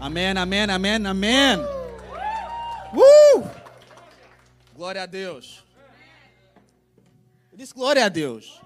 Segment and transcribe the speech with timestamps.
[0.00, 1.58] Amém, amém, amém, amém.
[2.94, 3.44] Uh!
[4.72, 5.64] Glória a Deus.
[7.50, 8.60] Eu disse glória a Deus.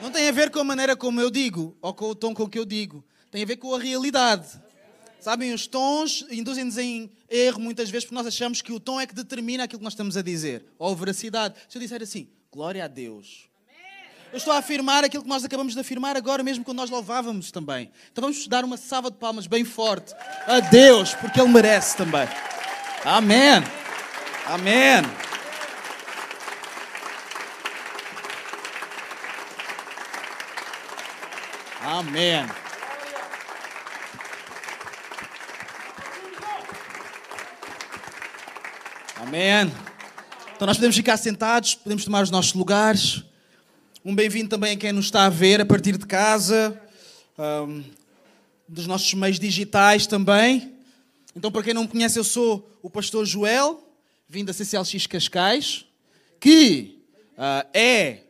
[0.00, 2.48] Não tem a ver com a maneira como eu digo ou com o tom com
[2.48, 3.04] que eu digo.
[3.28, 4.62] Tem a ver com a realidade.
[5.18, 9.06] Sabem, os tons induzem-nos em erro muitas vezes porque nós achamos que o tom é
[9.06, 11.56] que determina aquilo que nós estamos a dizer, ou a veracidade.
[11.68, 13.48] Se eu disser assim, glória a Deus.
[14.32, 17.50] Eu estou a afirmar aquilo que nós acabamos de afirmar agora, mesmo quando nós louvávamos
[17.50, 17.90] também.
[18.10, 20.14] Então vamos dar uma salva de palmas bem forte
[20.46, 22.26] a Deus, porque Ele merece também.
[23.04, 23.62] Amém.
[24.46, 25.02] Amém.
[31.84, 32.46] Amém.
[39.20, 39.72] Amém.
[40.56, 43.22] Então nós podemos ficar sentados, podemos tomar os nossos lugares.
[44.04, 46.76] Um bem-vindo também a quem nos está a ver a partir de casa,
[47.38, 47.84] um,
[48.66, 50.74] dos nossos meios digitais também.
[51.36, 53.80] Então, para quem não me conhece, eu sou o pastor Joel,
[54.28, 55.86] vindo da CCLX Cascais,
[56.40, 56.98] que
[57.34, 58.24] uh, é.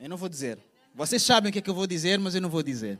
[0.00, 0.58] Eu não vou dizer.
[0.94, 2.98] Vocês sabem o que é que eu vou dizer, mas eu não vou dizer.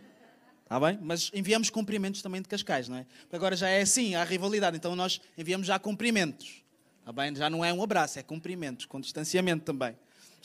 [0.62, 0.98] Está bem?
[1.00, 3.06] Mas enviamos cumprimentos também de Cascais, não é?
[3.22, 6.62] Porque agora já é assim, há rivalidade, então nós enviamos já cumprimentos.
[7.00, 7.34] Está bem?
[7.34, 9.96] Já não é um abraço, é cumprimentos, com distanciamento também.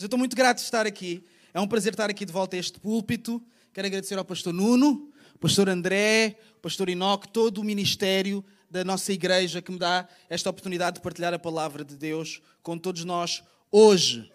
[0.01, 1.23] Mas eu estou muito grato de estar aqui.
[1.53, 3.39] É um prazer estar aqui de volta a este púlpito.
[3.71, 9.61] Quero agradecer ao pastor Nuno, pastor André, pastor Inoque, todo o ministério da nossa igreja
[9.61, 14.27] que me dá esta oportunidade de partilhar a palavra de Deus com todos nós hoje.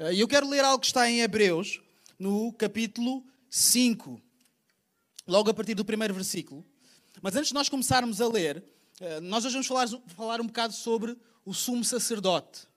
[0.00, 1.80] Eh, e eu quero ler algo que está em Hebreus,
[2.18, 4.20] no capítulo 5,
[5.28, 6.66] logo a partir do primeiro versículo.
[7.22, 8.64] Mas antes de nós começarmos a ler,
[9.00, 12.73] eh, nós hoje vamos falar, falar um bocado sobre o sumo sacerdote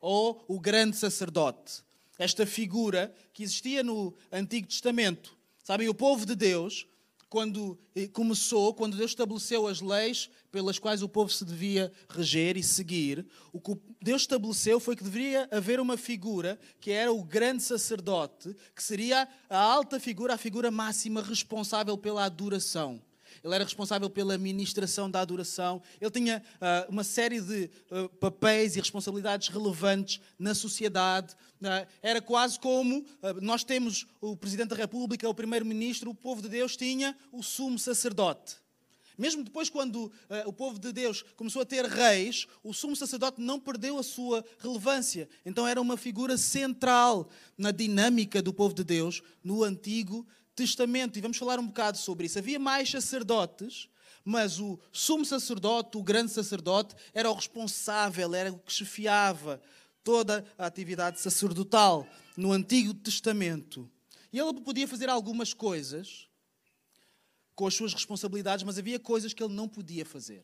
[0.00, 1.82] ou o grande sacerdote.
[2.18, 5.36] Esta figura que existia no Antigo Testamento.
[5.62, 6.86] Sabem, o povo de Deus,
[7.28, 12.56] quando eh, começou, quando Deus estabeleceu as leis pelas quais o povo se devia reger
[12.56, 17.22] e seguir, o que Deus estabeleceu foi que deveria haver uma figura que era o
[17.22, 23.00] grande sacerdote, que seria a alta figura, a figura máxima responsável pela adoração
[23.42, 28.76] ele era responsável pela administração da adoração, ele tinha uh, uma série de uh, papéis
[28.76, 31.34] e responsabilidades relevantes na sociedade.
[31.60, 33.04] Uh, era quase como
[33.40, 37.78] nós temos o Presidente da República, o Primeiro-Ministro, o povo de Deus tinha o sumo
[37.78, 38.56] sacerdote.
[39.18, 40.12] Mesmo depois, quando uh,
[40.46, 44.44] o povo de Deus começou a ter reis, o sumo sacerdote não perdeu a sua
[44.60, 45.28] relevância.
[45.44, 50.24] Então era uma figura central na dinâmica do povo de Deus no Antigo
[50.58, 52.38] Testamento, e vamos falar um bocado sobre isso.
[52.38, 53.88] Havia mais sacerdotes,
[54.24, 59.62] mas o sumo sacerdote, o grande sacerdote, era o responsável, era o que chefiava
[60.02, 63.88] toda a atividade sacerdotal no Antigo Testamento.
[64.32, 66.28] E ele podia fazer algumas coisas
[67.54, 70.42] com as suas responsabilidades, mas havia coisas que ele não podia fazer.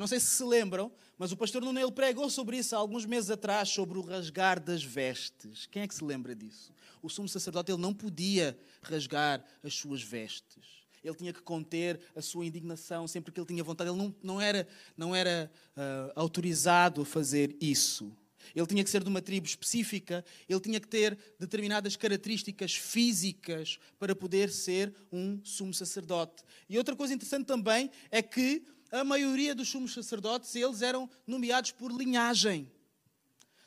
[0.00, 2.78] Eu não sei se se lembram, mas o pastor Nuno ele pregou sobre isso há
[2.78, 5.66] alguns meses atrás, sobre o rasgar das vestes.
[5.66, 6.72] Quem é que se lembra disso?
[7.02, 10.64] o sumo sacerdote ele não podia rasgar as suas vestes.
[11.04, 13.90] Ele tinha que conter a sua indignação sempre que ele tinha vontade.
[13.90, 14.66] Ele não, não era,
[14.96, 18.10] não era uh, autorizado a fazer isso.
[18.54, 23.78] Ele tinha que ser de uma tribo específica, ele tinha que ter determinadas características físicas
[23.98, 26.42] para poder ser um sumo sacerdote.
[26.68, 31.70] E outra coisa interessante também é que a maioria dos sumos sacerdotes, eles eram nomeados
[31.70, 32.70] por linhagem.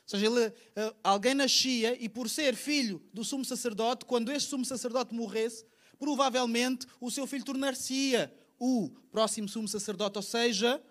[0.02, 4.50] Ou seja, ele, eh, alguém nascia e, por ser filho do sumo sacerdote, quando este
[4.50, 5.64] sumo sacerdote morresse,
[5.98, 10.18] provavelmente o seu filho tornar-se-ia o próximo sumo sacerdote.
[10.18, 10.82] Ou seja,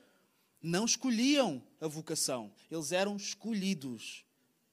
[0.62, 4.26] não escolhiam a vocação, eles eram escolhidos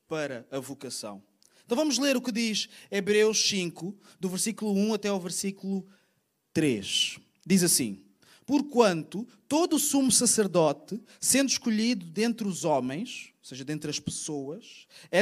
[0.08, 1.22] para a vocação.
[1.64, 5.86] Então vamos ler o que diz Hebreus 5, do versículo 1 até ao versículo
[6.52, 7.18] 3.
[7.46, 8.02] Diz assim:
[8.50, 15.20] Porquanto todo sumo sacerdote, sendo escolhido dentre os homens, ou seja, dentre as pessoas, é,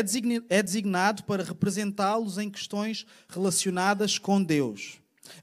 [0.49, 4.95] é designado para representá-los em questões relacionadas com Deus,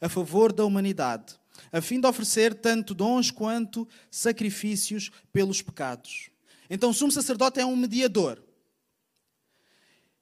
[0.02, 1.36] a favor da humanidade,
[1.72, 6.32] a fim de oferecer tanto dons quanto sacrifícios pelos pecados.
[6.68, 8.42] Então, o sumo sacerdote é um mediador.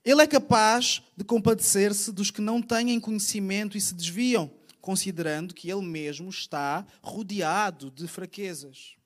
[0.04, 4.52] Ele é capaz de compadecer-se dos que não têm conhecimento e se desviam,
[4.84, 8.98] considerando que ele mesmo está rodeado de fraquezas.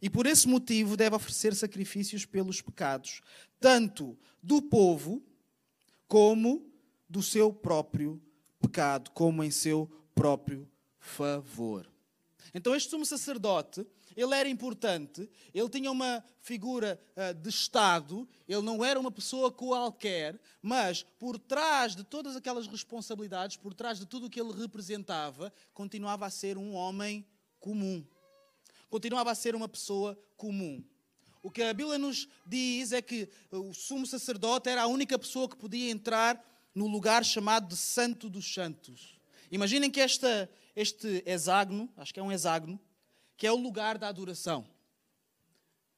[0.00, 3.20] E por esse motivo deve oferecer sacrifícios pelos pecados,
[3.58, 5.20] tanto do povo
[6.06, 6.64] como
[7.08, 8.22] do seu próprio
[8.60, 10.70] pecado, como em seu próprio
[11.00, 11.90] favor.
[12.54, 13.84] Então, este sumo sacerdote,
[14.16, 19.52] ele era importante, ele tinha uma figura uh, de Estado, ele não era uma pessoa
[19.52, 24.52] qualquer, mas por trás de todas aquelas responsabilidades, por trás de tudo o que ele
[24.52, 27.26] representava, continuava a ser um homem
[27.60, 28.04] comum
[28.88, 30.82] continuava a ser uma pessoa comum.
[31.42, 35.48] O que a Bíblia nos diz é que o sumo sacerdote era a única pessoa
[35.48, 36.42] que podia entrar
[36.74, 39.20] no lugar chamado de Santo dos Santos.
[39.50, 42.80] Imaginem que esta, este hexágono, acho que é um hexágono,
[43.36, 44.66] que é o lugar da adoração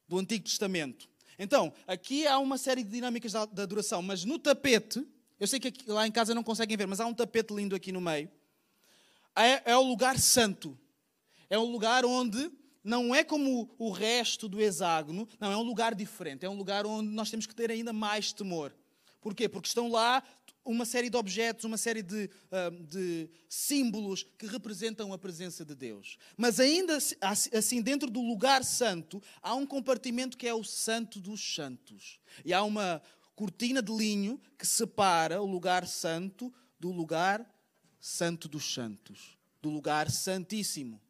[0.07, 1.07] do Antigo Testamento.
[1.37, 5.07] Então, aqui há uma série de dinâmicas da adoração, mas no tapete,
[5.39, 7.75] eu sei que aqui, lá em casa não conseguem ver, mas há um tapete lindo
[7.75, 8.29] aqui no meio.
[9.35, 10.77] É, é o lugar santo.
[11.49, 12.51] É um lugar onde
[12.83, 16.45] não é como o resto do hexágono, não, é um lugar diferente.
[16.45, 18.75] É um lugar onde nós temos que ter ainda mais temor.
[19.21, 19.47] Porquê?
[19.47, 20.23] Porque estão lá
[20.71, 25.73] uma série de objetos, uma série de, uh, de, símbolos que representam a presença de
[25.73, 26.17] Deus.
[26.37, 26.97] Mas ainda
[27.51, 32.19] assim, dentro do lugar santo, há um compartimento que é o Santo dos Santos.
[32.45, 33.01] E há uma
[33.35, 37.45] cortina de linho que separa o lugar santo do lugar
[37.99, 41.01] santo dos santos, do lugar santíssimo.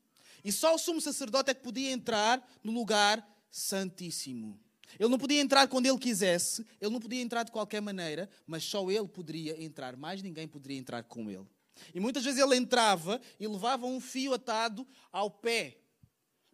[0.44, 4.58] E só o sumo sacerdote é que podia entrar no lugar santíssimo.
[4.98, 8.64] Ele não podia entrar quando ele quisesse, ele não podia entrar de qualquer maneira, mas
[8.64, 11.46] só ele poderia entrar, mais ninguém poderia entrar com ele.
[11.94, 15.78] E muitas vezes ele entrava e levava um fio atado ao pé.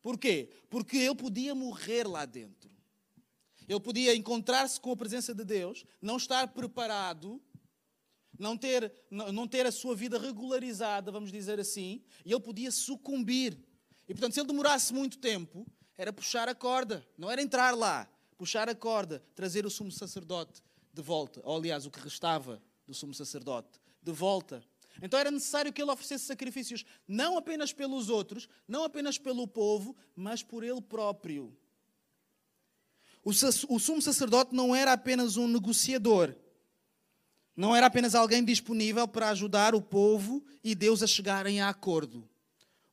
[0.02, 0.50] Porquê?
[0.70, 2.70] Porque ele podia morrer lá dentro.
[3.68, 7.42] Ele podia encontrar-se com a presença de Deus, não estar preparado,
[8.38, 13.58] não ter, não ter a sua vida regularizada, vamos dizer assim, e ele podia sucumbir.
[14.08, 15.66] E portanto, se ele demorasse muito tempo,
[15.98, 20.62] era puxar a corda, não era entrar lá puxar a corda, trazer o sumo sacerdote
[20.94, 24.64] de volta, ou aliás, o que restava do sumo sacerdote, de volta.
[25.02, 29.96] Então era necessário que ele oferecesse sacrifícios, não apenas pelos outros, não apenas pelo povo,
[30.16, 31.56] mas por ele próprio.
[33.24, 36.36] O, o sumo sacerdote não era apenas um negociador,
[37.56, 42.28] não era apenas alguém disponível para ajudar o povo e Deus a chegarem a acordo.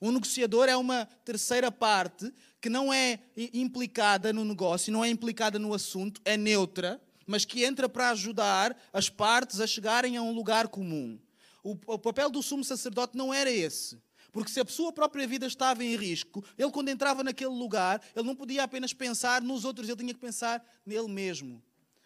[0.03, 3.21] Um negociador é uma terceira parte que não é
[3.55, 8.77] implicada no negócio, não é implicada no assunto, é neutra, mas que entra para ajudar
[8.93, 11.21] as partes a chegarem a um lugar comum.
[11.63, 14.03] O, o papel do sumo sacerdote não era esse.
[14.33, 18.27] Porque se a sua própria vida estava em risco, ele, quando entrava naquele lugar, ele
[18.27, 21.63] não podia apenas pensar nos outros, ele tinha que pensar nele mesmo.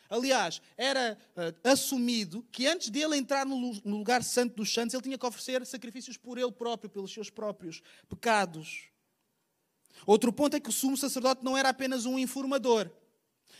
[0.08, 5.02] Aliás, era uh, assumido que antes dele entrar no, no lugar santo dos santos, ele
[5.02, 8.88] tinha que oferecer sacrifícios por ele próprio, pelos seus próprios pecados.
[10.06, 12.90] Outro ponto é que o sumo sacerdote não era apenas um informador.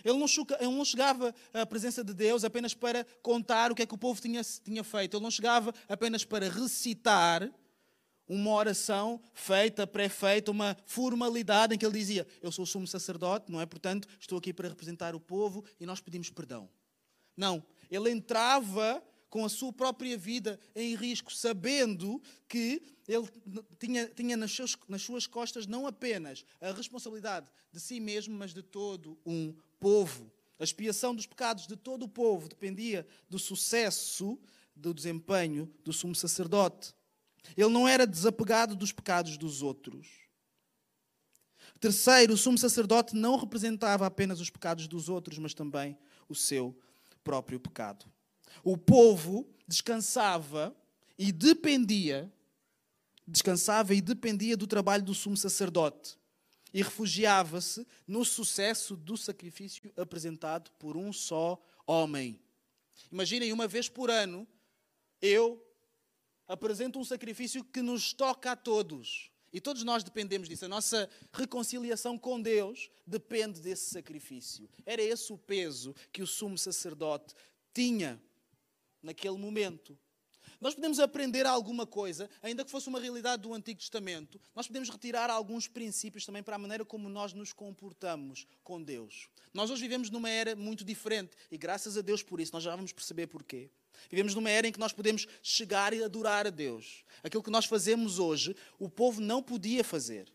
[0.04, 3.98] Ele não, chegava à presença de Deus apenas para contar o que é que o
[3.98, 5.16] povo tinha, tinha feito.
[5.16, 7.50] Ele não chegava apenas para recitar
[8.28, 13.50] uma oração feita, pré-feita, uma formalidade em que ele dizia: Eu sou o sumo sacerdote,
[13.50, 13.66] não é?
[13.66, 16.68] Portanto, estou aqui para representar o povo e nós pedimos perdão.
[17.36, 17.62] Não.
[17.90, 23.28] Ele entrava com a sua própria vida em risco, sabendo que ele
[23.78, 24.56] tinha, tinha nas,
[24.88, 30.32] nas suas costas não apenas a responsabilidade de si mesmo, mas de todo um povo.
[30.58, 34.38] A expiação dos pecados de todo o povo dependia do sucesso
[34.74, 36.94] do desempenho do sumo sacerdote.
[37.56, 40.06] Ele não era desapegado dos pecados dos outros.
[41.78, 45.96] Terceiro, o sumo sacerdote não representava apenas os pecados dos outros, mas também
[46.28, 46.78] o seu
[47.22, 48.06] próprio pecado.
[48.64, 50.74] O povo descansava
[51.18, 52.32] e dependia,
[53.26, 56.18] descansava e dependia do trabalho do sumo sacerdote
[56.72, 62.40] e refugiava-se no sucesso do sacrifício apresentado por um só homem.
[63.10, 64.46] Imaginem, uma vez por ano,
[65.20, 65.65] eu
[66.46, 69.30] apresenta um sacrifício que nos toca a todos.
[69.52, 70.64] E todos nós dependemos disso.
[70.64, 74.68] A nossa reconciliação com Deus depende desse sacrifício.
[74.84, 77.34] Era esse o peso que o sumo sacerdote
[77.72, 78.20] tinha
[79.02, 79.98] naquele momento.
[80.60, 84.88] Nós podemos aprender alguma coisa, ainda que fosse uma realidade do Antigo Testamento, nós podemos
[84.88, 89.28] retirar alguns princípios também para a maneira como nós nos comportamos com Deus.
[89.52, 92.74] Nós hoje vivemos numa era muito diferente e graças a Deus por isso, nós já
[92.74, 93.70] vamos perceber porquê.
[94.10, 97.04] Vivemos numa era em que nós podemos chegar e adorar a Deus.
[97.22, 100.30] Aquilo que nós fazemos hoje, o povo não podia fazer.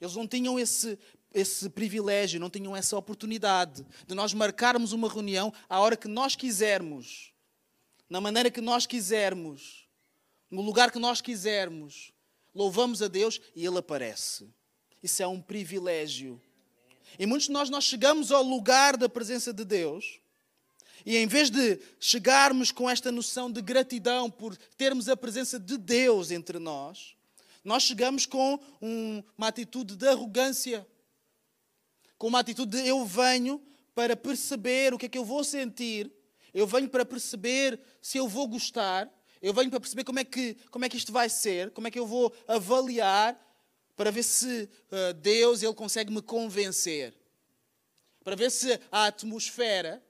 [0.00, 0.98] Eles não tinham esse,
[1.32, 6.34] esse privilégio, não tinham essa oportunidade de nós marcarmos uma reunião à hora que nós
[6.34, 7.31] quisermos,
[8.12, 9.88] na maneira que nós quisermos,
[10.50, 12.12] no lugar que nós quisermos.
[12.54, 14.52] Louvamos a Deus e Ele aparece.
[15.02, 16.38] Isso é um privilégio.
[17.18, 20.20] E muitos de nós, nós chegamos ao lugar da presença de Deus
[21.06, 25.78] e em vez de chegarmos com esta noção de gratidão por termos a presença de
[25.78, 27.16] Deus entre nós,
[27.64, 30.86] nós chegamos com um, uma atitude de arrogância,
[32.18, 33.58] com uma atitude de eu venho
[33.94, 36.12] para perceber o que é que eu vou sentir,
[36.52, 40.54] eu venho para perceber se eu vou gostar, eu venho para perceber como é que,
[40.70, 43.38] como é que isto vai ser, como é que eu vou avaliar
[43.96, 47.14] para ver se uh, Deus ele consegue me convencer,
[48.22, 50.02] para ver se a atmosfera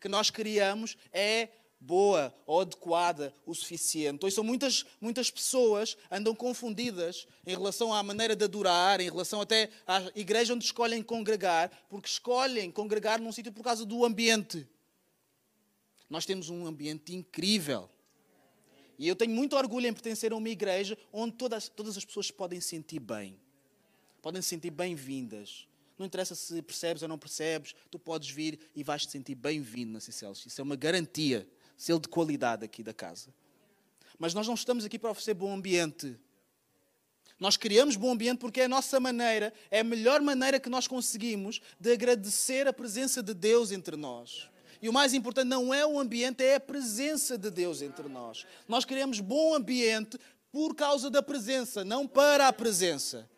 [0.00, 1.48] que nós criamos é
[1.80, 4.16] boa ou adequada o suficiente.
[4.16, 9.40] Então, são muitas, muitas pessoas andam confundidas em relação à maneira de adorar, em relação
[9.40, 14.66] até à igreja onde escolhem congregar, porque escolhem congregar num sítio por causa do ambiente.
[16.08, 17.88] Nós temos um ambiente incrível.
[18.98, 22.30] E eu tenho muito orgulho em pertencer a uma igreja onde todas, todas as pessoas
[22.30, 23.38] podem sentir bem.
[24.20, 25.68] Podem se sentir bem-vindas.
[25.98, 29.92] Não interessa se percebes ou não percebes, tu podes vir e vais te sentir bem-vindo
[29.92, 30.44] na Cicelos.
[30.46, 33.32] Isso é uma garantia selo de qualidade aqui da casa.
[34.18, 36.18] Mas nós não estamos aqui para oferecer bom ambiente.
[37.38, 40.88] Nós criamos bom ambiente porque é a nossa maneira, é a melhor maneira que nós
[40.88, 44.48] conseguimos de agradecer a presença de Deus entre nós.
[44.80, 48.46] E o mais importante não é o ambiente, é a presença de Deus entre nós.
[48.66, 50.18] Nós queremos bom ambiente
[50.52, 53.28] por causa da presença, não para a presença.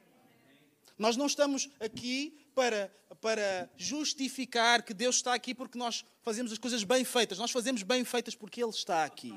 [0.99, 6.59] Nós não estamos aqui para, para justificar que Deus está aqui porque nós fazemos as
[6.59, 7.39] coisas bem feitas.
[7.39, 9.35] Nós fazemos bem feitas porque Ele está aqui.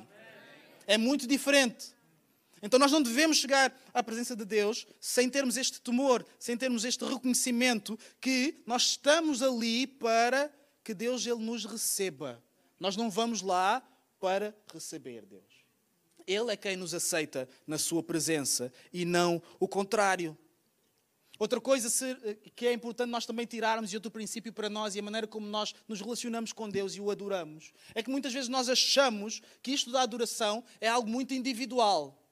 [0.86, 1.94] É muito diferente.
[2.62, 6.86] Então nós não devemos chegar à presença de Deus sem termos este temor, sem termos
[6.86, 10.50] este reconhecimento que nós estamos ali para
[10.84, 12.44] que Deus ele nos receba.
[12.80, 13.82] Nós não vamos lá
[14.20, 15.44] para receber Deus.
[16.26, 20.38] Ele é quem nos aceita na sua presença e não o contrário.
[21.40, 21.90] Outra coisa
[22.56, 25.48] que é importante nós também tirarmos, e outro princípio para nós, e a maneira como
[25.48, 29.72] nós nos relacionamos com Deus e o adoramos, é que muitas vezes nós achamos que
[29.72, 32.23] isto da adoração é algo muito individual.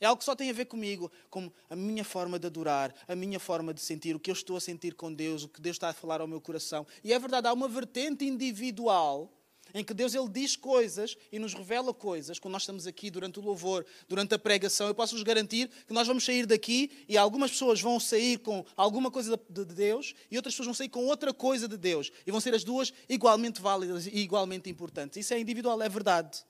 [0.00, 3.14] É algo que só tem a ver comigo, com a minha forma de adorar, a
[3.14, 5.76] minha forma de sentir, o que eu estou a sentir com Deus, o que Deus
[5.76, 6.86] está a falar ao meu coração.
[7.02, 9.30] E é verdade, há uma vertente individual
[9.72, 13.40] em que Deus ele diz coisas e nos revela coisas, quando nós estamos aqui durante
[13.40, 17.18] o louvor, durante a pregação, eu posso vos garantir que nós vamos sair daqui e
[17.18, 21.04] algumas pessoas vão sair com alguma coisa de Deus e outras pessoas vão sair com
[21.06, 22.12] outra coisa de Deus.
[22.24, 25.16] E vão ser as duas igualmente válidas e igualmente importantes.
[25.18, 26.44] Isso é individual, é verdade.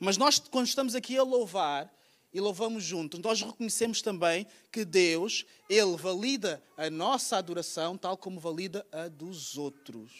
[0.00, 1.92] Mas nós, quando estamos aqui a louvar,
[2.36, 8.38] e louvamos juntos, nós reconhecemos também que Deus, Ele valida a nossa adoração tal como
[8.38, 10.12] valida a dos outros.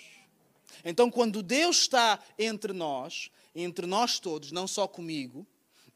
[0.82, 5.46] Então, quando Deus está entre nós, entre nós todos, não só comigo,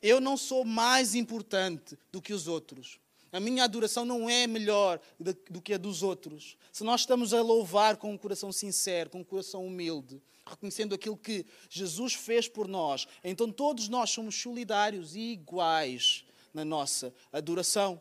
[0.03, 3.01] eu não sou mais importante do que os outros.
[3.33, 5.01] A minha adoração não é melhor
[5.49, 6.55] do que a dos outros.
[6.71, 10.21] Se nós estamos a louvar com um coração sincero, com um coração humilde,
[10.51, 16.65] reconhecendo aquilo que Jesus fez por nós, então todos nós somos solidários e iguais na
[16.65, 18.01] nossa adoração.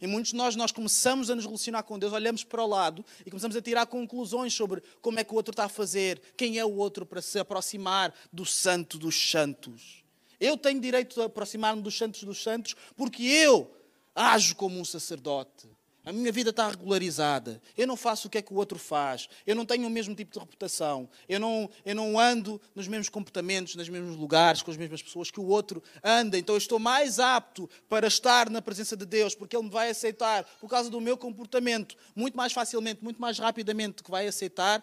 [0.00, 3.04] E muitos de nós, nós começamos a nos relacionar com Deus, olhamos para o lado
[3.24, 6.58] e começamos a tirar conclusões sobre como é que o outro está a fazer, quem
[6.58, 10.02] é o outro para se aproximar do santo dos santos.
[10.38, 13.70] Eu tenho direito de aproximar-me dos santos dos santos porque eu
[14.14, 15.68] ajo como um sacerdote.
[16.04, 17.60] A minha vida está regularizada.
[17.76, 19.28] Eu não faço o que é que o outro faz.
[19.46, 21.08] Eu não tenho o mesmo tipo de reputação.
[21.28, 25.30] Eu não, eu não ando nos mesmos comportamentos, nos mesmos lugares, com as mesmas pessoas
[25.30, 26.38] que o outro anda.
[26.38, 29.90] Então eu estou mais apto para estar na presença de Deus, porque Ele me vai
[29.90, 34.26] aceitar por causa do meu comportamento muito mais facilmente, muito mais rapidamente do que vai
[34.26, 34.82] aceitar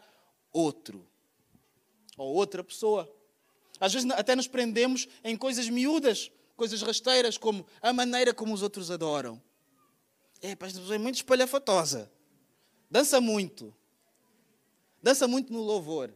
[0.54, 1.04] outro
[2.16, 3.12] ou outra pessoa.
[3.80, 8.62] Às vezes até nos prendemos em coisas miúdas, coisas rasteiras, como a maneira como os
[8.62, 9.42] outros adoram.
[10.42, 12.12] É, esta pessoa é muito espalhafatosa.
[12.90, 13.74] Dança muito.
[15.02, 16.14] Dança muito no louvor.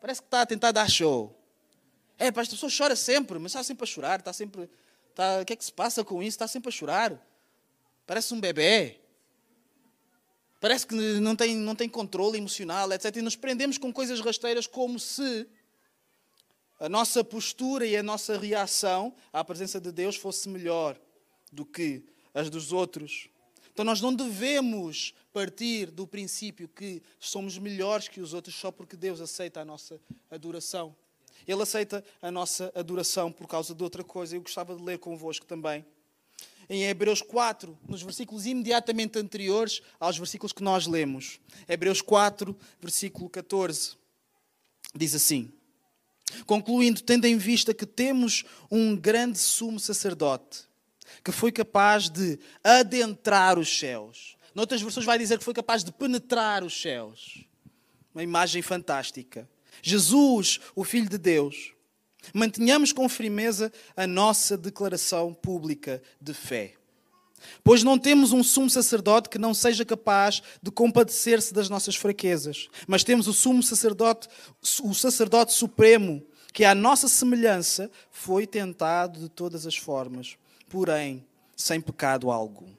[0.00, 1.36] Parece que está a tentar dar show.
[2.18, 4.18] É, pá, esta pessoa chora sempre, mas está sempre a chorar.
[4.20, 4.68] Está sempre.
[5.10, 6.36] Está, o que é que se passa com isso?
[6.36, 7.20] Está sempre a chorar.
[8.06, 9.00] Parece um bebê.
[10.60, 13.16] Parece que não tem, não tem controle emocional, etc.
[13.16, 15.46] E nos prendemos com coisas rasteiras como se
[16.78, 20.98] a nossa postura e a nossa reação à presença de Deus fosse melhor
[21.52, 22.04] do que
[22.34, 23.28] as dos outros.
[23.76, 28.96] Então nós não devemos partir do princípio que somos melhores que os outros só porque
[28.96, 30.96] Deus aceita a nossa adoração.
[31.46, 34.34] Ele aceita a nossa adoração por causa de outra coisa.
[34.34, 35.84] Eu gostava de ler convosco também.
[36.70, 41.38] Em Hebreus 4, nos versículos imediatamente anteriores aos versículos que nós lemos.
[41.68, 43.94] Hebreus 4, versículo 14.
[44.94, 45.52] Diz assim:
[46.46, 50.65] Concluindo, tendo em vista que temos um grande sumo sacerdote
[51.24, 54.36] que foi capaz de adentrar os céus.
[54.54, 57.44] Noutras versões vai dizer que foi capaz de penetrar os céus.
[58.14, 59.48] Uma imagem fantástica.
[59.82, 61.72] Jesus, o Filho de Deus.
[62.32, 66.74] Mantenhamos com firmeza a nossa declaração pública de fé.
[67.62, 72.68] Pois não temos um sumo sacerdote que não seja capaz de compadecer-se das nossas fraquezas,
[72.86, 74.28] mas temos o sumo sacerdote,
[74.82, 80.36] o sacerdote supremo, que à nossa semelhança foi tentado de todas as formas,
[80.68, 81.24] porém
[81.56, 82.74] sem pecado algum.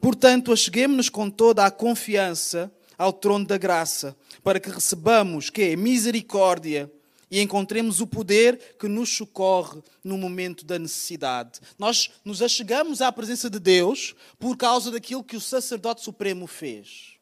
[0.00, 5.76] Portanto, acheguemos-nos com toda a confiança ao trono da graça, para que recebamos que é
[5.76, 6.90] misericórdia
[7.30, 11.60] e encontremos o poder que nos socorre no momento da necessidade.
[11.78, 17.14] Nós nos achegamos à presença de Deus por causa daquilo que o sacerdote supremo fez.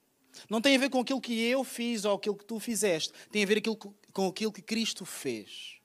[0.49, 3.43] Não tem a ver com aquilo que eu fiz ou aquilo que tu fizeste, tem
[3.43, 3.63] a ver
[4.13, 5.78] com aquilo que Cristo fez.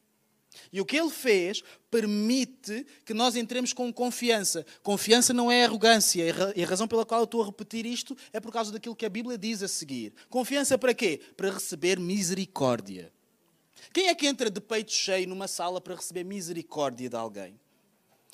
[0.72, 4.66] E o que ele fez permite que nós entremos com confiança.
[4.82, 6.24] Confiança não é arrogância.
[6.56, 9.06] E a razão pela qual eu estou a repetir isto é por causa daquilo que
[9.06, 10.14] a Bíblia diz a seguir.
[10.30, 11.20] Confiança para quê?
[11.36, 13.12] Para receber misericórdia.
[13.94, 17.60] Quem é que entra de peito cheio numa sala para receber misericórdia de alguém?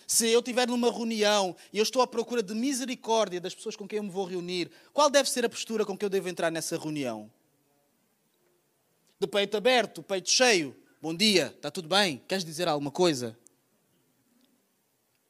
[0.07, 3.87] Se eu estiver numa reunião e eu estou à procura de misericórdia das pessoas com
[3.87, 6.51] quem eu me vou reunir, qual deve ser a postura com que eu devo entrar
[6.51, 7.29] nessa reunião?
[9.19, 10.75] De peito aberto, peito cheio.
[11.01, 12.21] Bom dia, está tudo bem?
[12.27, 13.37] Queres dizer alguma coisa?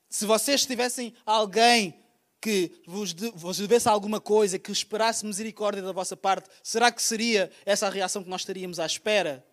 [0.10, 1.94] Se vocês tivessem alguém
[2.42, 7.02] que vos, de, vos devesse alguma coisa, que esperasse misericórdia da vossa parte, será que
[7.02, 9.46] seria essa a reação que nós estaríamos à espera?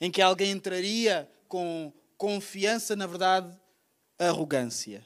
[0.00, 3.56] em que alguém entraria com confiança, na verdade,
[4.18, 5.04] arrogância.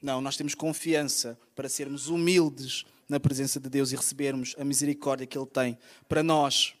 [0.00, 5.26] Não, nós temos confiança para sermos humildes na presença de Deus e recebermos a misericórdia
[5.26, 6.74] que Ele tem para nós.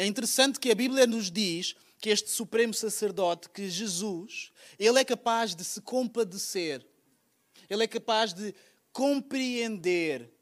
[0.00, 5.04] É interessante que a Bíblia nos diz que este supremo sacerdote, que Jesus, ele é
[5.04, 6.82] capaz de se compadecer,
[7.68, 8.54] ele é capaz de
[8.94, 10.32] compreender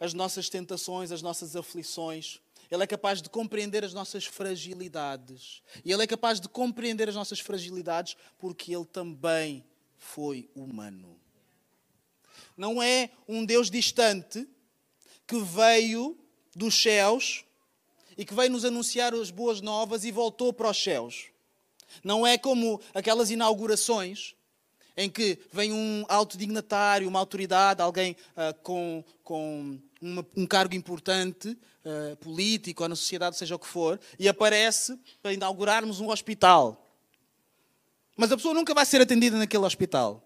[0.00, 5.62] as nossas tentações, as nossas aflições, ele é capaz de compreender as nossas fragilidades.
[5.84, 9.64] E Ele é capaz de compreender as nossas fragilidades porque Ele também
[9.98, 11.16] foi humano.
[12.56, 14.48] Não é um Deus distante
[15.28, 16.18] que veio
[16.56, 17.44] dos céus
[18.16, 21.26] e que veio nos anunciar as boas novas e voltou para os céus.
[22.02, 24.34] Não é como aquelas inaugurações
[24.96, 30.74] em que vem um alto dignatário, uma autoridade, alguém uh, com, com uma, um cargo
[30.74, 31.48] importante,
[31.84, 36.78] uh, político ou na sociedade, seja o que for, e aparece para inaugurarmos um hospital.
[38.16, 40.22] Mas a pessoa nunca vai ser atendida naquele hospital.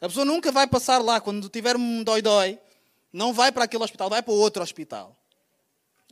[0.00, 2.58] A pessoa nunca vai passar lá quando tiver um dói-dói,
[3.12, 5.16] não vai para aquele hospital, vai para outro hospital.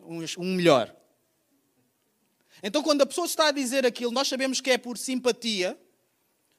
[0.02, 0.94] Um, melhor.
[2.62, 5.78] Então, quando a pessoa está a dizer aquilo, nós sabemos que é por simpatia,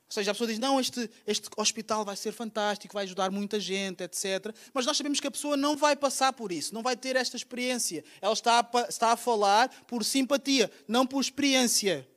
[0.05, 3.59] ou seja, a pessoa diz: não, este, este hospital vai ser fantástico, vai ajudar muita
[3.59, 4.53] gente, etc.
[4.73, 7.35] Mas nós sabemos que a pessoa não vai passar por isso, não vai ter esta
[7.35, 8.03] experiência.
[8.21, 12.07] Ela está a, está a falar por simpatia, não por experiência.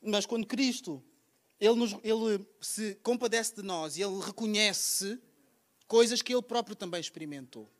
[0.00, 1.02] Mas quando Cristo
[1.58, 5.18] ele, nos, ele se compadece de nós e ele reconhece
[5.86, 7.70] coisas que ele próprio também experimentou.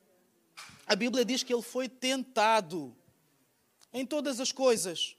[0.87, 2.97] A Bíblia diz que ele foi tentado
[3.93, 5.17] em todas as coisas.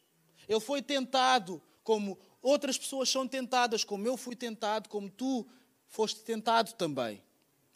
[0.48, 5.46] Ele foi tentado como Outras pessoas são tentadas, como eu fui tentado, como tu
[5.88, 7.22] foste tentado também.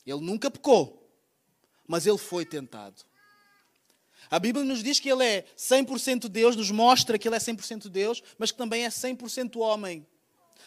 [0.06, 1.12] Ele nunca pecou,
[1.86, 3.04] mas ele foi tentado.
[4.30, 7.90] A Bíblia nos diz que ele é 100% Deus, nos mostra que ele é 100%
[7.90, 10.08] Deus, mas que também é 100% homem.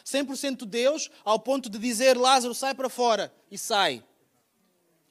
[0.05, 4.03] 100% Deus ao ponto de dizer Lázaro, sai para fora, e sai.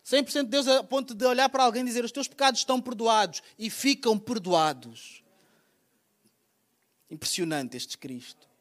[0.05, 3.43] 100% Deus ao ponto de olhar para alguém e dizer os teus pecados estão perdoados
[3.59, 5.23] e ficam perdoados.
[7.11, 8.55] Impressionante este Cristo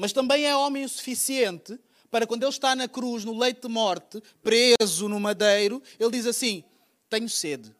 [0.00, 1.78] mas também é homem o suficiente
[2.10, 6.26] para quando ele está na cruz, no leito de morte, preso no madeiro, ele diz
[6.26, 6.64] assim:
[7.10, 7.76] Tenho sede.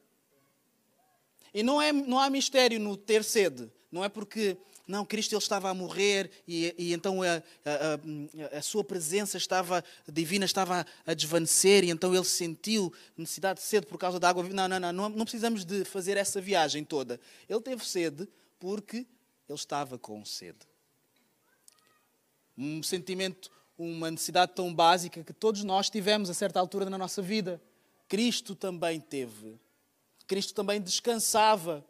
[1.54, 3.72] E não, é, não há mistério no ter sede.
[3.90, 4.58] Não é porque,
[4.90, 9.84] não, Cristo ele estava a morrer e, e então a, a, a, sua presença estava
[10.06, 14.42] divina estava a desvanecer e então ele sentiu necessidade de sede por causa da água.
[14.42, 17.20] Não, não, não, não, não precisamos de fazer essa viagem toda.
[17.48, 19.06] Ele teve sede porque
[19.48, 20.70] ele estava com sede
[22.60, 27.22] um sentimento, uma necessidade tão básica que todos nós tivemos a certa altura na nossa
[27.22, 27.60] vida.
[28.06, 29.58] Cristo também teve.
[30.26, 31.84] Cristo também descansava.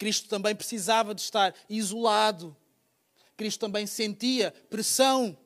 [0.00, 2.56] Cristo também precisava de estar isolado.
[3.36, 5.36] Cristo também sentia pressão.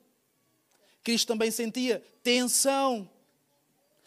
[1.02, 3.10] Cristo também sentia tensão.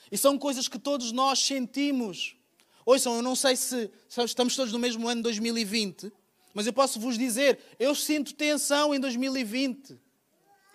[0.10, 2.38] E são coisas que todos nós sentimos.
[2.86, 6.14] Ouçam, eu não sei se estamos todos no mesmo ano 2020,
[6.54, 10.00] mas eu posso vos dizer, eu sinto tensão em 2020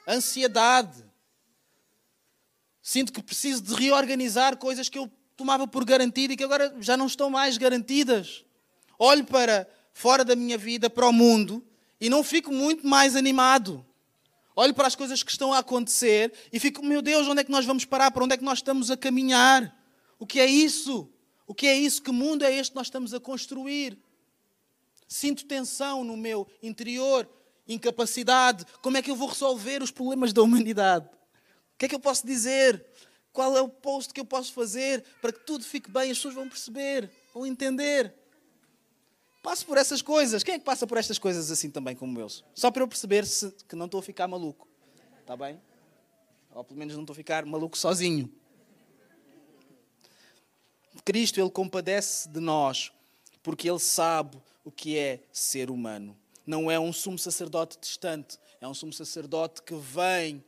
[0.06, 1.02] ansiedade.
[2.82, 6.94] Sinto que preciso de reorganizar coisas que eu tomava por garantido e que agora já
[6.94, 8.44] não estão mais garantidas.
[9.04, 11.64] Olho para fora da minha vida, para o mundo,
[12.00, 13.84] e não fico muito mais animado.
[14.54, 17.50] Olho para as coisas que estão a acontecer e fico, meu Deus, onde é que
[17.50, 18.10] nós vamos parar?
[18.10, 19.74] Para onde é que nós estamos a caminhar?
[20.18, 21.10] O que é isso?
[21.46, 22.02] O que é isso?
[22.02, 23.98] Que mundo é este que nós estamos a construir?
[25.08, 27.28] Sinto tensão no meu interior
[27.66, 28.64] incapacidade.
[28.82, 31.08] Como é que eu vou resolver os problemas da humanidade?
[31.82, 32.86] que é que eu posso dizer?
[33.32, 36.12] Qual é o post que eu posso fazer para que tudo fique bem?
[36.12, 38.14] As pessoas vão perceber, vão entender.
[39.42, 40.44] Passo por essas coisas.
[40.44, 42.28] Quem é que passa por estas coisas assim também como eu?
[42.54, 44.68] Só para eu perceber se, que não estou a ficar maluco.
[45.20, 45.60] Está bem?
[46.54, 48.32] Ou pelo menos não estou a ficar maluco sozinho.
[51.04, 52.92] Cristo, Ele compadece de nós,
[53.42, 56.16] porque Ele sabe o que é ser humano.
[56.46, 60.44] Não é um sumo sacerdote distante, é um sumo sacerdote que vem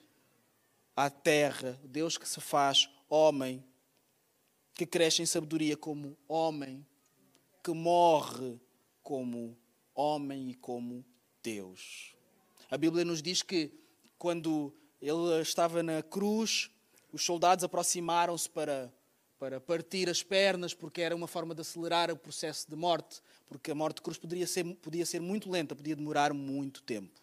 [0.95, 3.65] à terra, Deus que se faz homem,
[4.75, 6.87] que cresce em sabedoria como homem,
[7.63, 8.61] que morre
[9.05, 9.57] como
[9.95, 11.05] homem e como
[11.43, 12.17] Deus.
[12.71, 13.71] A Bíblia nos diz que
[14.19, 16.71] quando ele estava na cruz,
[17.13, 18.93] os soldados aproximaram-se para,
[19.39, 23.71] para partir as pernas, porque era uma forma de acelerar o processo de morte, porque
[23.71, 27.21] a morte de cruz poderia ser, podia ser muito lenta, podia demorar muito tempo.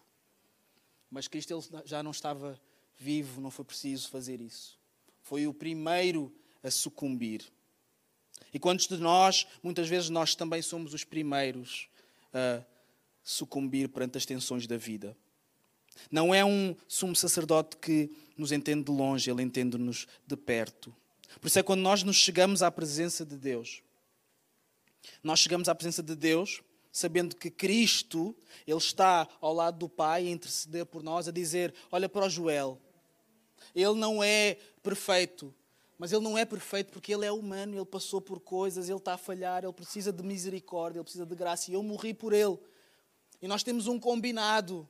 [1.10, 2.58] Mas Cristo ele já não estava
[2.96, 4.78] vivo, não foi preciso fazer isso.
[5.20, 7.52] Foi o primeiro a sucumbir.
[8.52, 11.88] E quantos de nós, muitas vezes nós também somos os primeiros
[12.32, 12.62] a
[13.22, 15.16] sucumbir perante as tensões da vida.
[16.10, 20.94] Não é um sumo sacerdote que nos entende de longe, ele entende-nos de perto.
[21.40, 23.82] Por isso é quando nós nos chegamos à presença de Deus,
[25.22, 30.26] nós chegamos à presença de Deus sabendo que Cristo, ele está ao lado do Pai
[30.26, 32.78] a interceder por nós, a dizer: "Olha para o Joel.
[33.74, 35.54] Ele não é perfeito,
[36.02, 39.14] mas ele não é perfeito porque ele é humano, ele passou por coisas, ele está
[39.14, 42.58] a falhar, ele precisa de misericórdia, ele precisa de graça e eu morri por ele.
[43.40, 44.88] E nós temos um combinado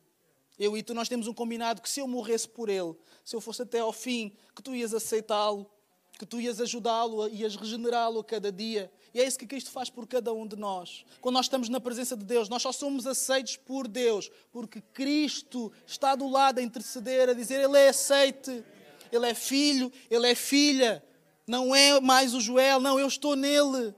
[0.59, 3.43] eu e tu, nós temos um combinado que se eu morresse por ele, se eu
[3.43, 5.71] fosse até ao fim, que tu ias aceitá-lo,
[6.19, 8.91] que tu ias ajudá-lo, ias regenerá-lo a cada dia.
[9.13, 11.05] E é isso que Cristo faz por cada um de nós.
[11.21, 15.71] Quando nós estamos na presença de Deus, nós só somos aceitos por Deus, porque Cristo
[15.87, 18.65] está do lado a interceder, a dizer: Ele é aceite,
[19.13, 21.05] Ele é filho, Ele é filha.
[21.47, 23.95] Não é mais o Joel, não, eu estou nele.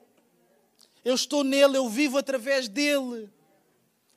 [1.04, 3.30] Eu estou nele, eu vivo através dele.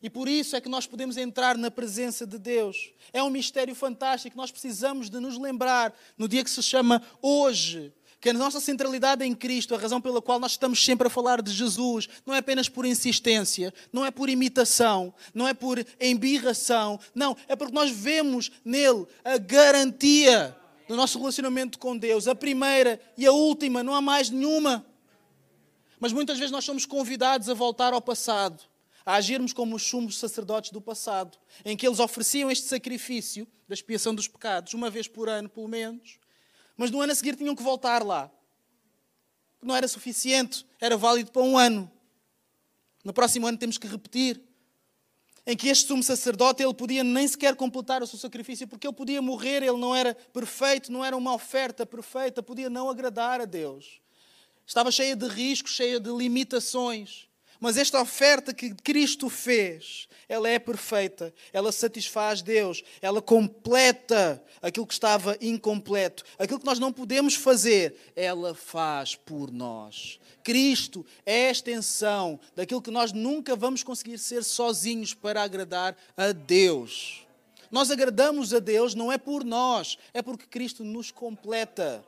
[0.01, 2.91] E por isso é que nós podemos entrar na presença de Deus.
[3.11, 4.37] É um mistério fantástico.
[4.37, 7.93] Nós precisamos de nos lembrar no dia que se chama hoje.
[8.19, 11.41] Que a nossa centralidade em Cristo, a razão pela qual nós estamos sempre a falar
[11.41, 16.99] de Jesus, não é apenas por insistência, não é por imitação, não é por embirração,
[17.13, 20.55] não, é porque nós vemos nele a garantia
[20.87, 24.85] do nosso relacionamento com Deus, a primeira e a última, não há mais nenhuma.
[25.99, 28.63] Mas muitas vezes nós somos convidados a voltar ao passado
[29.07, 33.73] a agirmos como os sumos sacerdotes do passado, em que eles ofereciam este sacrifício da
[33.73, 36.19] expiação dos pecados, uma vez por ano, pelo menos,
[36.75, 38.29] mas no ano a seguir tinham que voltar lá.
[39.61, 41.89] Não era suficiente, era válido para um ano.
[43.01, 44.41] No próximo ano temos que repetir.
[45.49, 48.93] Em que este sumo sacerdote ele podia nem sequer completar o seu sacrifício, porque ele
[48.93, 53.45] podia morrer, ele não era perfeito, não era uma oferta perfeita, podia não agradar a
[53.45, 54.01] Deus.
[54.65, 57.26] Estava cheia de riscos, cheia de limitações.
[57.59, 64.85] Mas esta oferta que Cristo fez, ela é perfeita, ela satisfaz Deus, ela completa aquilo
[64.85, 70.19] que estava incompleto, aquilo que nós não podemos fazer, ela faz por nós.
[70.43, 76.31] Cristo é a extensão daquilo que nós nunca vamos conseguir ser sozinhos para agradar a
[76.31, 77.25] Deus.
[77.71, 82.05] Nós agradamos a Deus não é por nós, é porque Cristo nos completa.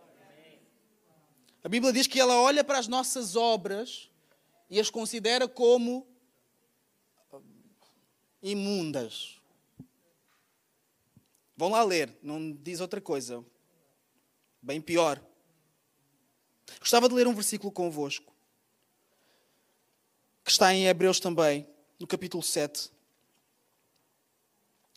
[1.64, 4.10] A Bíblia diz que ela olha para as nossas obras
[4.69, 6.08] e as considera como
[8.41, 9.39] imundas.
[11.55, 13.43] Vão lá ler, não diz outra coisa.
[14.62, 15.21] Bem pior.
[16.79, 18.34] Gostava de ler um versículo convosco,
[20.43, 21.67] que está em Hebreus também,
[21.99, 22.91] no capítulo 7,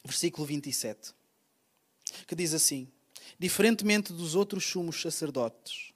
[0.05, 1.15] versículo 27,
[2.27, 2.91] que diz assim:
[3.39, 5.93] Diferentemente dos outros sumos sacerdotes,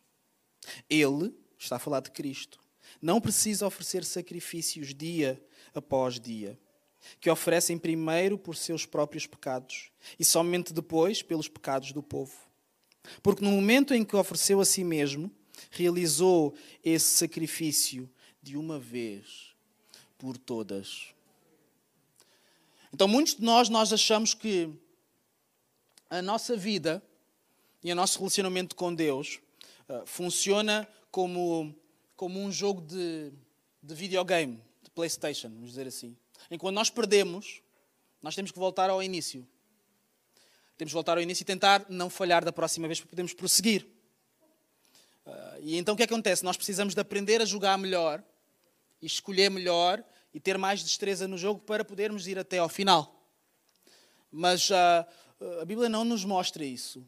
[0.89, 2.59] ele, está a falar de Cristo,
[3.01, 5.43] não precisa oferecer sacrifícios dia
[5.75, 6.59] após dia,
[7.21, 12.35] que oferecem primeiro por seus próprios pecados e somente depois pelos pecados do povo.
[13.23, 15.31] Porque no momento em que ofereceu a si mesmo,
[15.71, 16.55] realizou
[16.85, 18.11] esse sacrifício
[18.43, 19.55] de uma vez
[20.19, 21.15] por todas.
[22.93, 24.71] Então, muitos de nós nós achamos que
[26.09, 27.03] a nossa vida
[27.83, 29.41] e o nosso relacionamento com Deus
[29.89, 31.75] uh, funciona como
[32.17, 33.31] como um jogo de,
[33.83, 36.17] de videogame, de PlayStation, vamos dizer assim.
[36.51, 37.63] Em quando nós perdemos,
[38.23, 39.47] nós temos que voltar ao início.
[40.77, 43.87] Temos que voltar ao início e tentar não falhar da próxima vez para podermos prosseguir.
[45.27, 46.45] Uh, e então o que acontece?
[46.45, 48.23] Nós precisamos de aprender a jogar melhor
[49.01, 50.03] e escolher melhor
[50.33, 53.13] e ter mais destreza no jogo para podermos ir até ao final.
[54.31, 55.07] Mas uh,
[55.61, 57.07] a Bíblia não nos mostra isso.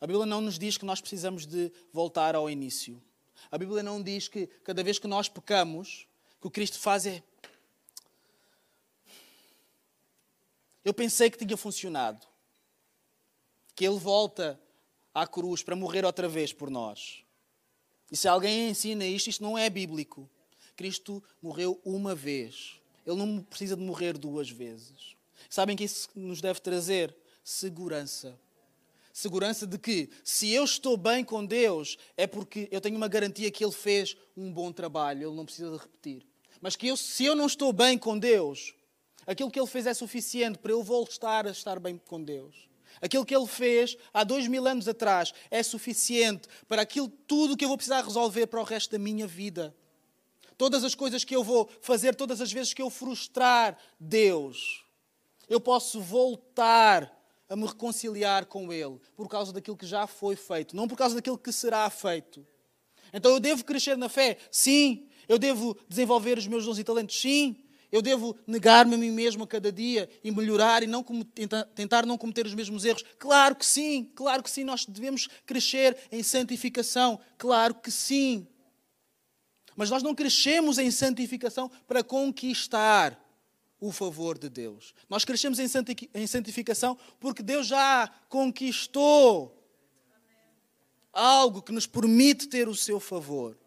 [0.00, 3.00] A Bíblia não nos diz que nós precisamos de voltar ao início.
[3.50, 6.06] A Bíblia não diz que cada vez que nós pecamos,
[6.40, 7.22] que o Cristo faz é.
[10.84, 12.26] Eu pensei que tinha funcionado.
[13.74, 14.60] Que Ele volta
[15.14, 17.22] à cruz para morrer outra vez por nós.
[18.10, 20.28] E se alguém ensina isto, isto não é bíblico.
[20.76, 22.80] Cristo morreu uma vez.
[23.06, 25.16] Ele não precisa de morrer duas vezes.
[25.48, 28.38] Sabem que isso nos deve trazer segurança.
[29.12, 33.50] Segurança de que, se eu estou bem com Deus, é porque eu tenho uma garantia
[33.50, 36.26] que Ele fez um bom trabalho, Ele não precisa de repetir.
[36.62, 38.74] Mas que eu, se eu não estou bem com Deus,
[39.26, 42.54] aquilo que Ele fez é suficiente para eu voltar a estar bem com Deus.
[43.02, 47.64] Aquilo que Ele fez há dois mil anos atrás é suficiente para aquilo tudo que
[47.64, 49.74] eu vou precisar resolver para o resto da minha vida.
[50.56, 54.84] Todas as coisas que eu vou fazer, todas as vezes que eu frustrar Deus,
[55.48, 57.21] eu posso voltar
[57.52, 61.14] a me reconciliar com Ele por causa daquilo que já foi feito, não por causa
[61.14, 62.46] daquilo que será feito.
[63.12, 64.38] Então eu devo crescer na fé?
[64.50, 65.06] Sim.
[65.28, 67.20] Eu devo desenvolver os meus dons e talentos?
[67.20, 67.54] Sim.
[67.90, 71.04] Eu devo negar-me a mim mesmo a cada dia e melhorar e não
[71.74, 73.04] tentar não cometer os mesmos erros?
[73.18, 74.64] Claro que sim, claro que sim.
[74.64, 77.20] Nós devemos crescer em santificação?
[77.36, 78.48] Claro que sim.
[79.76, 83.21] Mas nós não crescemos em santificação para conquistar
[83.82, 84.94] o favor de Deus.
[85.10, 89.60] Nós crescemos em santificação porque Deus já conquistou
[91.12, 93.58] algo que nos permite ter o seu favor.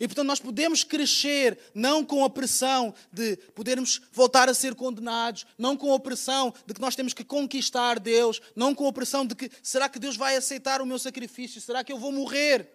[0.00, 5.46] E portanto nós podemos crescer não com a pressão de podermos voltar a ser condenados,
[5.56, 9.24] não com a pressão de que nós temos que conquistar Deus, não com a pressão
[9.24, 11.60] de que será que Deus vai aceitar o meu sacrifício?
[11.60, 12.68] Será que eu vou morrer?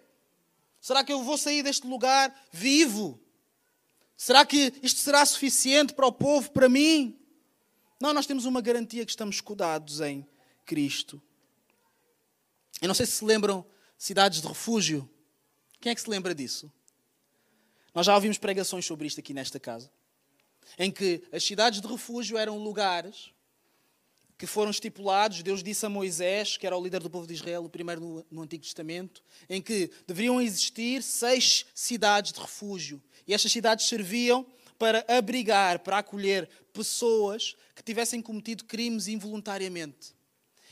[0.80, 3.20] Será que eu vou sair deste lugar vivo?
[4.22, 7.18] Será que isto será suficiente para o povo, para mim?
[8.00, 10.24] Não, nós temos uma garantia que estamos escudados em
[10.64, 11.20] Cristo.
[12.80, 13.66] Eu não sei se se lembram
[13.98, 15.10] cidades de refúgio.
[15.80, 16.72] Quem é que se lembra disso?
[17.92, 19.90] Nós já ouvimos pregações sobre isto aqui nesta casa.
[20.78, 23.32] Em que as cidades de refúgio eram lugares
[24.42, 25.40] que foram estipulados.
[25.40, 28.26] Deus disse a Moisés, que era o líder do povo de Israel, o primeiro no,
[28.28, 33.00] no Antigo Testamento, em que deveriam existir seis cidades de refúgio.
[33.24, 34.44] E estas cidades serviam
[34.76, 40.12] para abrigar, para acolher pessoas que tivessem cometido crimes involuntariamente.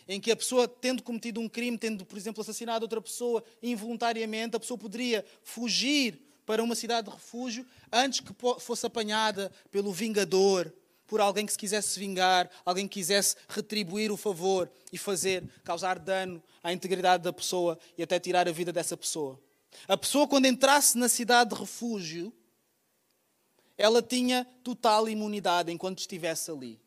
[0.09, 4.57] Em que a pessoa, tendo cometido um crime, tendo, por exemplo, assassinado outra pessoa involuntariamente,
[4.57, 10.75] a pessoa poderia fugir para uma cidade de refúgio antes que fosse apanhada pelo vingador,
[11.11, 15.99] por alguém que se quisesse vingar, alguém que quisesse retribuir o favor e fazer, causar
[15.99, 19.37] dano à integridade da pessoa e até tirar a vida dessa pessoa.
[19.89, 22.33] A pessoa, quando entrasse na cidade de refúgio,
[23.77, 26.81] ela tinha total imunidade enquanto estivesse ali.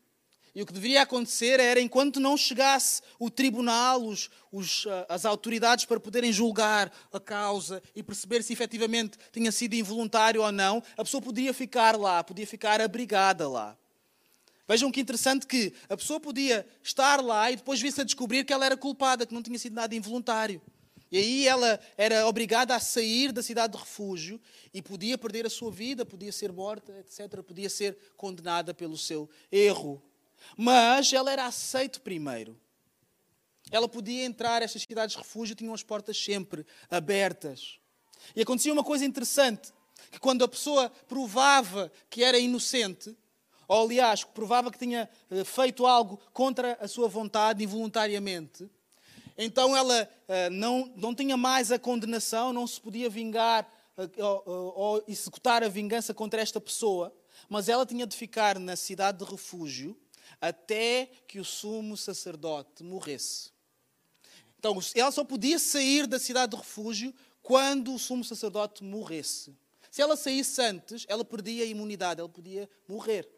[0.54, 5.26] E o que deveria acontecer era, enquanto não chegasse o tribunal, os, os, ah, as
[5.26, 10.82] autoridades para poderem julgar a causa e perceber se efetivamente tinha sido involuntário ou não,
[10.96, 13.76] a pessoa podia ficar lá, podia ficar abrigada lá.
[14.66, 18.52] Vejam que interessante que a pessoa podia estar lá e depois vir-se a descobrir que
[18.52, 20.62] ela era culpada, que não tinha sido nada involuntário.
[21.12, 24.40] E aí ela era obrigada a sair da cidade de refúgio
[24.72, 27.42] e podia perder a sua vida, podia ser morta, etc.
[27.42, 30.02] Podia ser condenada pelo seu erro.
[30.56, 32.58] Mas ela era aceita primeiro.
[33.70, 37.78] Ela podia entrar, estas cidades de refúgio tinham as portas sempre abertas.
[38.34, 39.72] E acontecia uma coisa interessante,
[40.10, 43.16] que quando a pessoa provava que era inocente,
[43.66, 48.68] ou aliás, provava que tinha eh, feito algo contra a sua vontade involuntariamente,
[49.36, 54.72] então ela uh, não, não tinha mais a condenação, não se podia vingar uh, ou,
[54.76, 57.12] ou executar a vingança contra esta pessoa,
[57.48, 59.96] mas ela tinha de ficar na cidade de refúgio
[60.40, 63.50] até que o sumo sacerdote morresse.
[64.58, 69.54] Então, ela só podia sair da cidade de refúgio quando o sumo sacerdote morresse.
[69.90, 73.28] Se ela saísse antes, ela perdia a imunidade, ela podia morrer.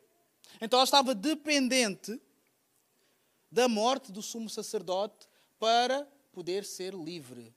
[0.60, 2.20] Então ela estava dependente
[3.50, 7.54] da morte do sumo sacerdote para poder ser livre.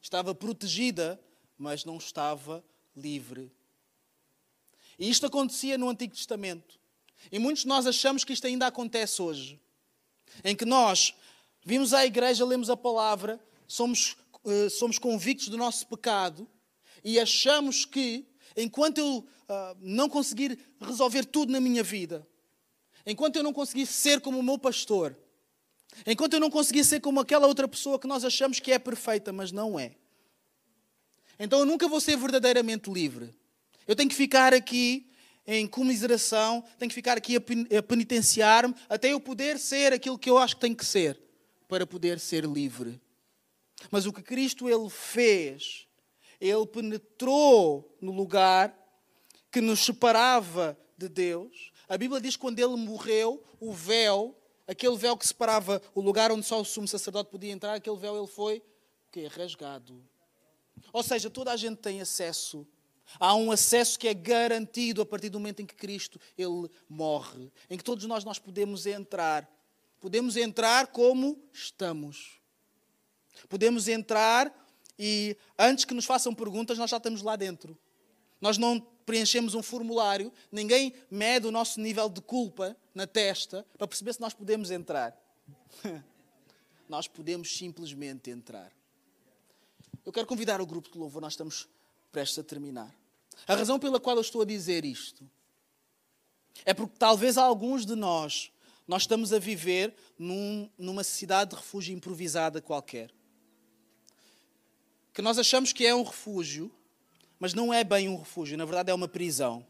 [0.00, 1.20] Estava protegida,
[1.56, 2.64] mas não estava
[2.96, 3.52] livre.
[4.98, 6.78] E isto acontecia no Antigo Testamento.
[7.30, 9.60] E muitos de nós achamos que isto ainda acontece hoje.
[10.44, 11.14] Em que nós
[11.64, 16.48] vimos à igreja, lemos a palavra, somos, uh, somos convictos do nosso pecado
[17.04, 22.26] e achamos que, enquanto eu uh, não conseguir resolver tudo na minha vida,
[23.06, 25.16] enquanto eu não conseguir ser como o meu pastor,
[26.06, 29.32] Enquanto eu não conseguir ser como aquela outra pessoa que nós achamos que é perfeita,
[29.32, 29.92] mas não é.
[31.38, 33.34] Então eu nunca vou ser verdadeiramente livre.
[33.86, 35.10] Eu tenho que ficar aqui
[35.46, 40.38] em comiseração, tenho que ficar aqui a penitenciar-me até eu poder ser aquilo que eu
[40.38, 41.20] acho que tenho que ser,
[41.66, 43.00] para poder ser livre.
[43.90, 45.86] Mas o que Cristo ele fez,
[46.40, 48.76] ele penetrou no lugar
[49.50, 51.72] que nos separava de Deus.
[51.88, 56.30] A Bíblia diz que quando ele morreu, o véu, aquele véu que separava o lugar
[56.32, 58.62] onde só o sumo sacerdote podia entrar, aquele véu ele foi
[59.10, 60.02] que rasgado.
[60.92, 62.66] Ou seja, toda a gente tem acesso.
[63.18, 67.52] Há um acesso que é garantido a partir do momento em que Cristo ele morre,
[67.68, 69.50] em que todos nós nós podemos entrar.
[69.98, 72.40] Podemos entrar como estamos.
[73.48, 74.54] Podemos entrar
[75.02, 77.74] e antes que nos façam perguntas, nós já estamos lá dentro.
[78.38, 83.88] Nós não preenchemos um formulário, ninguém mede o nosso nível de culpa na testa para
[83.88, 85.18] perceber se nós podemos entrar.
[86.86, 88.70] nós podemos simplesmente entrar.
[90.04, 91.66] Eu quero convidar o grupo de louvor, nós estamos
[92.12, 92.94] prestes a terminar.
[93.48, 95.28] A razão pela qual eu estou a dizer isto
[96.66, 98.52] é porque talvez alguns de nós,
[98.86, 103.10] nós estamos a viver num, numa cidade de refúgio improvisada qualquer.
[105.12, 106.70] Que nós achamos que é um refúgio,
[107.38, 109.66] mas não é bem um refúgio, na verdade é uma prisão.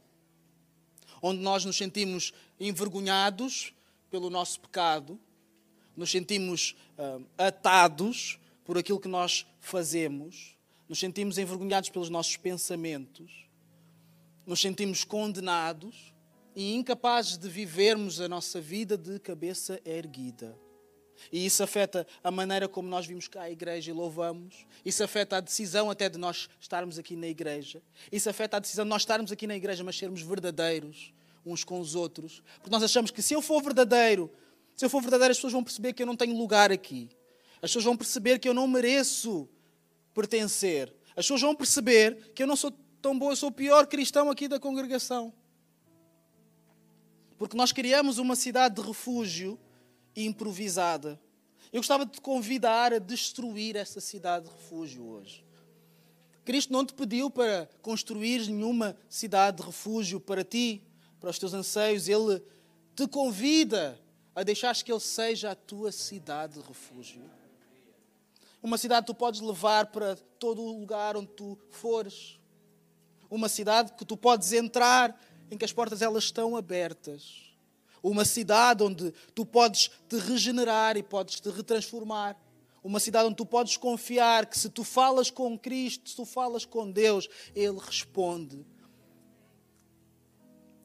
[1.22, 3.72] Onde nós nos sentimos envergonhados
[4.11, 5.18] pelo nosso pecado,
[5.96, 10.57] nos sentimos uh, atados por aquilo que nós fazemos,
[10.88, 13.46] nos sentimos envergonhados pelos nossos pensamentos,
[14.46, 16.12] nos sentimos condenados
[16.57, 20.59] e incapazes de vivermos a nossa vida de cabeça erguida.
[21.33, 24.66] E isso afeta a maneira como nós vimos cá a igreja e louvamos.
[24.85, 27.83] Isso afeta a decisão até de nós estarmos aqui na igreja.
[28.11, 31.12] Isso afeta a decisão de nós estarmos aqui na igreja, mas sermos verdadeiros
[31.44, 32.42] uns com os outros.
[32.56, 34.30] Porque nós achamos que se eu for verdadeiro,
[34.76, 37.09] se eu for verdadeiro, as pessoas vão perceber que eu não tenho lugar aqui.
[37.56, 39.48] As pessoas vão perceber que eu não mereço
[40.14, 40.92] pertencer.
[41.11, 44.30] As pessoas vão perceber que eu não sou tão bom, eu sou o pior cristão
[44.30, 45.33] aqui da congregação.
[47.38, 49.59] Porque nós criamos uma cidade de refúgio
[50.16, 51.20] improvisada.
[51.73, 55.44] Eu gostava de te convidar a destruir essa cidade de refúgio hoje.
[56.44, 60.83] Cristo não te pediu para construir nenhuma cidade de refúgio para ti,
[61.20, 62.09] para os teus anseios.
[62.09, 62.42] Ele
[62.96, 64.01] te convida
[64.35, 67.23] a deixar que Ele seja a tua cidade de refúgio.
[68.62, 72.38] Uma cidade que tu podes levar para todo o lugar onde tu fores.
[73.31, 75.18] Uma cidade que tu podes entrar,
[75.51, 77.50] em que as portas elas estão abertas.
[78.03, 82.37] Uma cidade onde tu podes te regenerar e podes te retransformar.
[82.83, 86.65] Uma cidade onde tu podes confiar que se tu falas com Cristo, se tu falas
[86.65, 88.65] com Deus, Ele responde.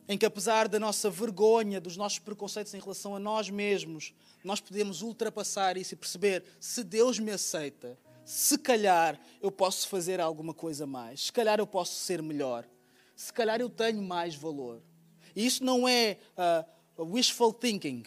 [0.08, 4.60] Em que apesar da nossa vergonha, dos nossos preconceitos em relação a nós mesmos, nós
[4.60, 10.54] podemos ultrapassar isso e perceber: se Deus me aceita, se calhar eu posso fazer alguma
[10.54, 12.68] coisa mais, se calhar eu posso ser melhor,
[13.16, 14.82] se calhar eu tenho mais valor.
[15.36, 16.66] E isso não é uh,
[17.04, 18.04] wishful thinking,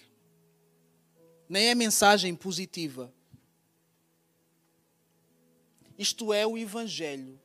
[1.49, 3.13] nem é mensagem positiva.
[5.99, 7.39] Isto é o Evangelho,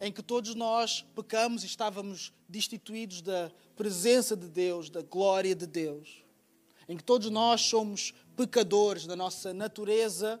[0.00, 5.66] em que todos nós pecamos e estávamos destituídos da presença de Deus, da glória de
[5.66, 6.28] Deus
[6.88, 10.40] em que todos nós somos pecadores da nossa natureza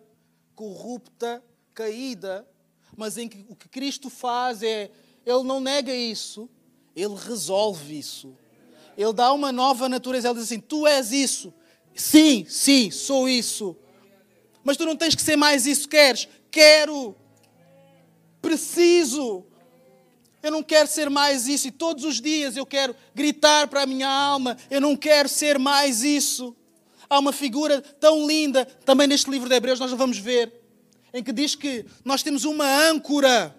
[0.54, 1.44] corrupta,
[1.74, 2.48] caída,
[2.96, 4.90] mas em que o que Cristo faz é,
[5.26, 6.48] Ele não nega isso,
[6.96, 8.34] Ele resolve isso.
[8.98, 11.54] Ele dá uma nova natureza, Ele diz assim: Tu és isso.
[11.94, 13.76] Sim, sim, sou isso.
[14.64, 16.28] Mas tu não tens que ser mais isso, queres?
[16.50, 17.14] Quero.
[18.42, 19.46] Preciso.
[20.42, 21.68] Eu não quero ser mais isso.
[21.68, 25.60] E todos os dias eu quero gritar para a minha alma: eu não quero ser
[25.60, 26.56] mais isso.
[27.08, 30.52] Há uma figura tão linda, também neste livro de Hebreus, nós vamos ver,
[31.14, 33.56] em que diz que nós temos uma âncora,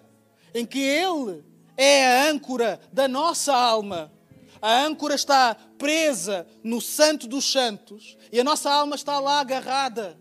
[0.54, 1.42] em que Ele
[1.78, 4.12] é a âncora da nossa alma.
[4.60, 10.18] A âncora está presa no Santo dos Santos e a nossa alma está lá agarrada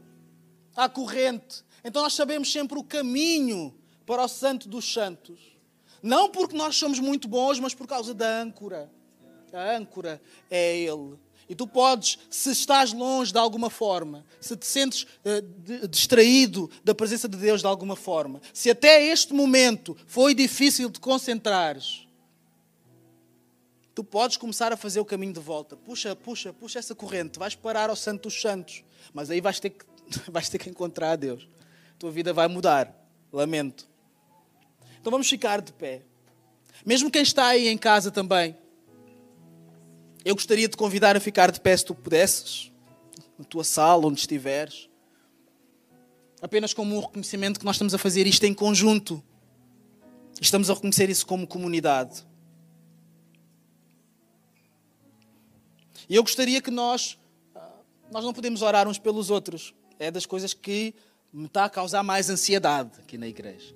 [0.75, 1.63] à corrente.
[1.83, 3.75] Então nós sabemos sempre o caminho
[4.05, 5.39] para o Santo dos Santos.
[6.01, 8.89] Não porque nós somos muito bons, mas por causa da âncora.
[9.51, 11.17] A âncora é Ele.
[11.49, 16.93] E tu podes, se estás longe de alguma forma, se te sentes uh, distraído da
[16.93, 22.07] presença de Deus de alguma forma, se até este momento foi difícil de concentrares,
[23.99, 25.75] tu podes começar a fazer o caminho de volta.
[25.75, 28.81] Puxa, puxa, puxa essa corrente, vais parar ao Santo dos Santos,
[29.13, 29.83] mas aí vais ter que,
[30.31, 31.49] vais ter que encontrar a Deus.
[31.91, 32.95] A tua vida vai mudar.
[33.29, 33.89] Lamento.
[35.01, 36.03] Então vamos ficar de pé.
[36.85, 38.55] Mesmo quem está aí em casa também,
[40.23, 42.71] eu gostaria de convidar a ficar de pé se tu pudesses,
[43.37, 44.89] na tua sala, onde estiveres.
[46.41, 49.21] Apenas como um reconhecimento que nós estamos a fazer isto em conjunto.
[50.39, 52.28] Estamos a reconhecer isso como comunidade.
[56.09, 57.19] E eu gostaria que nós,
[57.55, 57.69] ah,
[58.11, 59.75] nós não podemos orar uns pelos outros.
[59.99, 60.95] É das coisas que
[61.31, 63.75] me está a causar mais ansiedade aqui na igreja.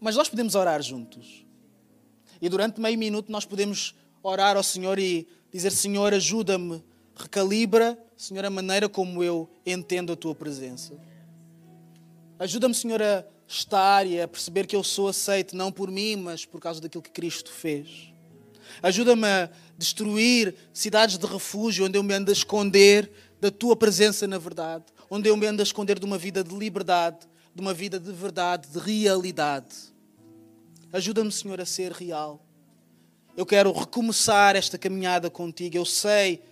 [0.00, 1.44] Mas nós podemos orar juntos.
[2.40, 6.82] E durante meio minuto nós podemos orar ao Senhor e dizer: Senhor, ajuda-me,
[7.16, 10.94] recalibra, Senhor, a maneira como eu entendo a tua presença.
[12.38, 16.44] Ajuda-me, Senhor, a estar e a perceber que eu sou aceito não por mim, mas
[16.44, 18.11] por causa daquilo que Cristo fez.
[18.82, 23.10] Ajuda-me a destruir cidades de refúgio onde eu me ando a esconder
[23.40, 26.54] da tua presença na verdade, onde eu me ando a esconder de uma vida de
[26.54, 29.74] liberdade, de uma vida de verdade, de realidade.
[30.92, 32.44] Ajuda-me, Senhor, a ser real.
[33.36, 35.76] Eu quero recomeçar esta caminhada contigo.
[35.76, 36.42] Eu sei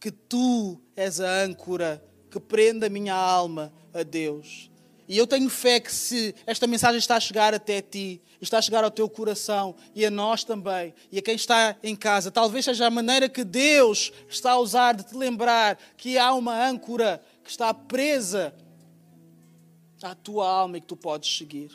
[0.00, 4.69] que tu és a âncora que prende a minha alma a Deus.
[5.10, 8.62] E eu tenho fé que se esta mensagem está a chegar até ti, está a
[8.62, 12.64] chegar ao teu coração e a nós também, e a quem está em casa, talvez
[12.64, 17.20] seja a maneira que Deus está a usar de te lembrar que há uma âncora
[17.42, 18.54] que está presa
[20.00, 21.72] à tua alma e que tu podes seguir.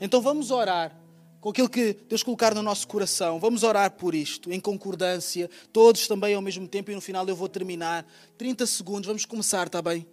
[0.00, 0.96] Então vamos orar
[1.40, 3.40] com aquilo que Deus colocar no nosso coração.
[3.40, 7.34] Vamos orar por isto, em concordância, todos também ao mesmo tempo, e no final eu
[7.34, 8.06] vou terminar.
[8.38, 10.06] 30 segundos, vamos começar, está bem?